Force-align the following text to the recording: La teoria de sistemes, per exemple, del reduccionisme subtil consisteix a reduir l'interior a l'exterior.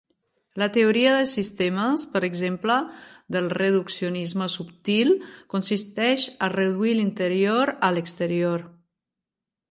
La 0.59 0.67
teoria 0.75 1.09
de 1.15 1.25
sistemes, 1.31 2.05
per 2.13 2.21
exemple, 2.27 2.77
del 3.35 3.49
reduccionisme 3.57 4.47
subtil 4.53 5.13
consisteix 5.55 6.25
a 6.47 6.49
reduir 6.55 6.95
l'interior 7.01 7.73
a 7.89 7.91
l'exterior. 7.99 8.65